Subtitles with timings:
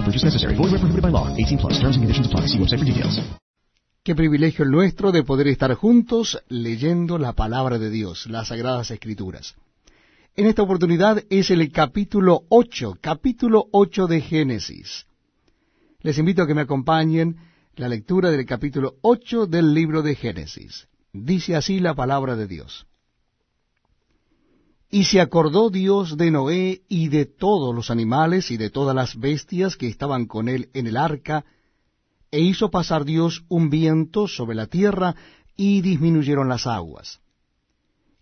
[0.00, 0.54] No purchase necessary.
[0.54, 1.28] Void where prohibited by law.
[1.36, 1.78] 18 plus.
[1.78, 2.46] Terms and conditions apply.
[2.46, 3.20] See website for details.
[4.02, 8.90] Qué privilegio el nuestro de poder estar juntos leyendo la palabra de Dios, las sagradas
[8.90, 9.56] escrituras.
[10.36, 15.06] En esta oportunidad es el capítulo 8, capítulo 8 de Génesis.
[16.00, 17.36] Les invito a que me acompañen
[17.76, 20.88] la lectura del capítulo 8 del libro de Génesis.
[21.12, 22.86] Dice así la palabra de Dios.
[24.90, 29.18] Y se acordó Dios de Noé y de todos los animales y de todas las
[29.18, 31.44] bestias que estaban con él en el arca,
[32.32, 35.14] e hizo pasar Dios un viento sobre la tierra,
[35.56, 37.20] y disminuyeron las aguas.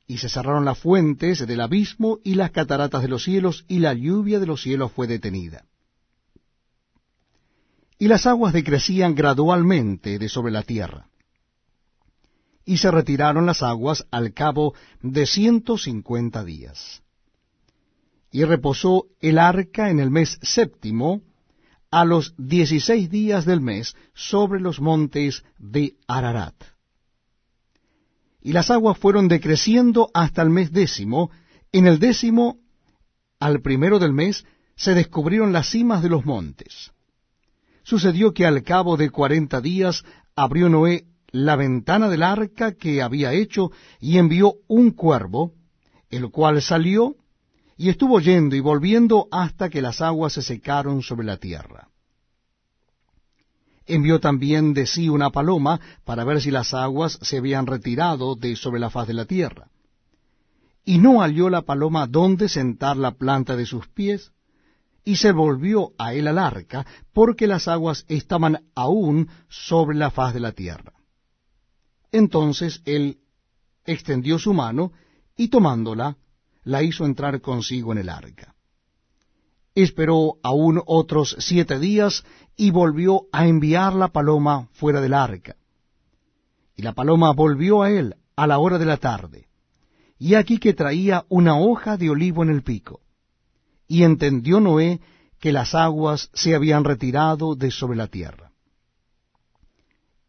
[0.07, 3.95] Y se cerraron las fuentes del abismo y las cataratas de los cielos, y la
[3.95, 5.65] lluvia de los cielos fue detenida.
[7.99, 11.09] Y las aguas decrecían gradualmente de sobre la tierra.
[12.69, 17.03] Y se retiraron las aguas al cabo de ciento cincuenta días.
[18.31, 21.23] Y reposó el arca en el mes séptimo,
[21.91, 26.57] a los dieciséis días del mes sobre los montes de Ararat.
[28.43, 31.31] Y las aguas fueron decreciendo hasta el mes décimo.
[31.73, 32.59] En el décimo,
[33.41, 34.45] al primero del mes,
[34.77, 36.93] se descubrieron las cimas de los montes.
[37.83, 40.05] Sucedió que al cabo de cuarenta días
[40.37, 45.53] abrió Noé la ventana del arca que había hecho y envió un cuervo,
[46.11, 47.17] el cual salió
[47.77, 51.89] y estuvo yendo y volviendo hasta que las aguas se secaron sobre la tierra.
[53.87, 58.57] Envió también de sí una paloma para ver si las aguas se habían retirado de
[58.57, 59.71] sobre la faz de la tierra.
[60.85, 64.33] Y no halló la paloma dónde sentar la planta de sus pies,
[65.05, 66.85] y se volvió a él al arca,
[67.15, 70.98] porque las aguas estaban aún sobre la faz de la tierra.
[72.13, 73.19] Entonces él
[73.85, 74.93] extendió su mano,
[75.37, 76.17] y tomándola,
[76.65, 78.55] la hizo entrar consigo en el arca.
[79.75, 82.25] Esperó aún otros siete días
[82.57, 85.57] y volvió a enviar la paloma fuera del arca.
[86.75, 89.49] Y la paloma volvió a él a la hora de la tarde,
[90.19, 93.01] y aquí que traía una hoja de olivo en el pico.
[93.87, 95.01] Y entendió Noé
[95.39, 98.48] que las aguas se habían retirado de sobre la tierra.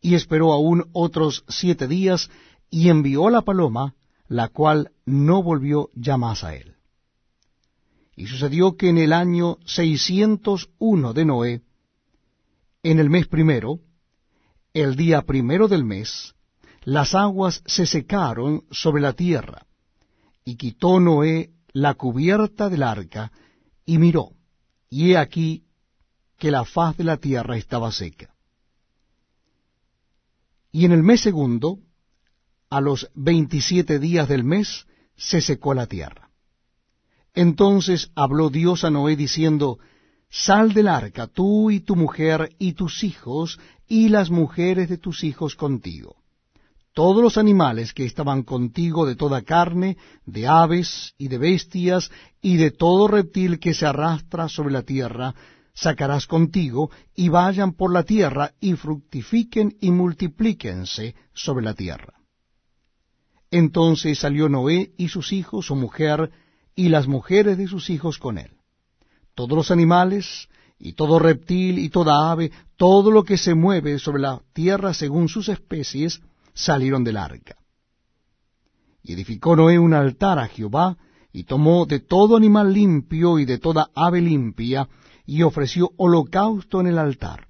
[0.02, 2.30] Y esperó aún otros siete días,
[2.70, 3.96] y envió la paloma,
[4.28, 6.76] la cual no volvió ya más a él.
[8.16, 11.62] Y sucedió que en el año seiscientos uno de Noé,
[12.84, 13.80] en el mes primero,
[14.74, 16.36] el día primero del mes,
[16.84, 19.66] las aguas se secaron sobre la tierra,
[20.46, 23.32] y quitó Noé la cubierta del arca,
[23.86, 24.32] y miró,
[24.90, 25.64] y he aquí
[26.38, 28.34] que la faz de la tierra estaba seca.
[30.72, 31.80] Y en el mes segundo,
[32.70, 34.86] a los veintisiete días del mes,
[35.16, 36.30] se secó la tierra.
[37.34, 39.80] Entonces habló Dios a Noé diciendo,
[40.30, 45.24] Sal del arca, tú y tu mujer y tus hijos, y las mujeres de tus
[45.24, 46.18] hijos contigo.
[46.94, 52.58] Todos los animales que estaban contigo de toda carne, de aves y de bestias, y
[52.58, 55.34] de todo reptil que se arrastra sobre la tierra,
[55.80, 62.16] sacarás contigo, y vayan por la tierra, y fructifiquen y multiplíquense sobre la tierra.
[63.50, 66.32] Entonces salió Noé y sus hijos, su mujer,
[66.76, 68.52] y las mujeres de sus hijos con él.
[69.36, 74.22] Todos los animales, y todo reptil, y toda ave, todo lo que se mueve sobre
[74.22, 76.20] la tierra según sus especies,
[76.54, 77.56] salieron del arca.
[79.02, 80.98] Y edificó Noé un altar a Jehová,
[81.32, 84.90] y tomó de todo animal limpio y de toda ave limpia,
[85.30, 87.50] y ofreció holocausto en el altar.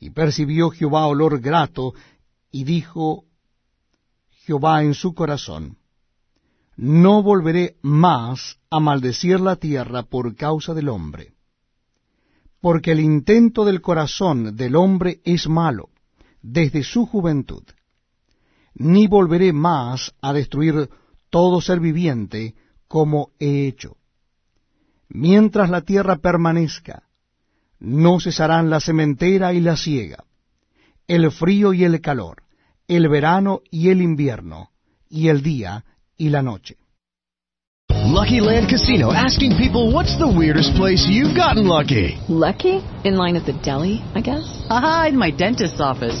[0.00, 1.92] Y percibió Jehová olor grato,
[2.50, 3.24] y dijo
[4.30, 5.76] Jehová en su corazón,
[6.76, 11.34] no volveré más a maldecir la tierra por causa del hombre,
[12.62, 15.90] porque el intento del corazón del hombre es malo
[16.40, 17.64] desde su juventud.
[18.72, 20.88] Ni volveré más a destruir
[21.28, 22.54] todo ser viviente
[22.86, 23.97] como he hecho.
[25.08, 27.04] Mientras la tierra permanezca,
[27.80, 30.24] no cesarán la sementera y la siega,
[31.06, 32.42] el frío y el calor,
[32.86, 34.70] el verano y el invierno,
[35.08, 35.84] y el día
[36.16, 36.76] y la noche.
[37.90, 42.18] Lucky Land Casino asking people what's the weirdest place you've gotten lucky?
[42.28, 42.82] Lucky?
[43.04, 44.44] In line at the deli, I guess?
[44.68, 46.20] Aha, in my dentist's office.